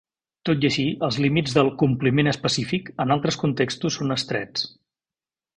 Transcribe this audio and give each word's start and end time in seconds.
Tot 0.49 0.63
i 0.63 0.67
així, 0.69 0.85
els 1.07 1.19
límits 1.25 1.53
del 1.57 1.69
"compliment 1.83 2.31
específic" 2.33 2.91
en 3.05 3.17
altres 3.17 3.41
contextos 3.45 4.01
són 4.03 4.19
estrets. 4.21 4.69